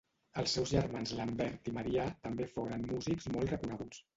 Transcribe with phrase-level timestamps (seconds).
[0.43, 4.05] Els seus germans Lambert i Marià també foren músics molt reconeguts.